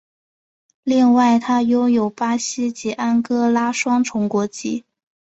[0.83, 4.83] 另外他拥有巴西及安哥拉双重国籍。